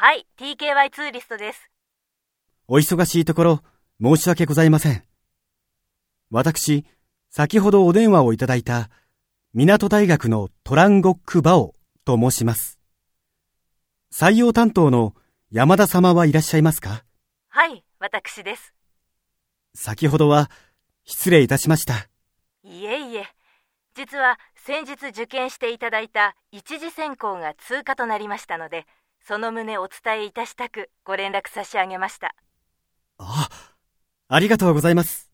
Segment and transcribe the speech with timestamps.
[0.00, 1.72] はい TKY ツーリストです
[2.68, 3.62] お忙しいところ、
[4.00, 5.02] 申し訳ございません。
[6.30, 6.84] 私、
[7.30, 8.90] 先ほどお電話をいただいた、
[9.54, 11.74] 港大学のトランゴック・バオ
[12.04, 12.78] と申します。
[14.14, 15.16] 採用担当の
[15.50, 17.02] 山田様はいらっしゃいますか？
[17.48, 18.74] はい私です
[19.74, 20.48] 先ほどは、
[21.06, 22.08] 失礼いたしました。
[22.62, 23.26] いえいえ
[23.96, 28.86] 実は先日受験していただいた一次選考が通過となりましたので
[29.24, 32.34] その旨お伝えいたしたくご連絡差し上げました
[33.18, 33.48] あ、
[34.28, 35.27] ありがとうございます。